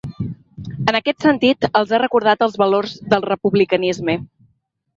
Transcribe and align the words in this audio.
En 0.93 0.97
aquest 0.99 1.25
sentit, 1.25 1.67
els 1.81 1.93
ha 1.93 2.01
recordat 2.03 2.47
els 2.47 2.59
valors 2.63 2.97
del 3.15 3.29
republicanisme. 3.33 4.21